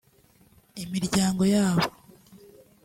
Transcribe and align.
imiryango 0.83 1.43
yabo 1.55 1.85